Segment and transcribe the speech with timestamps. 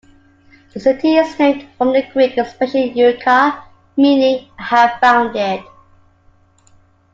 [0.73, 3.63] The city is named from the Greek expression Eureka,
[3.95, 5.63] meaning "I have found it".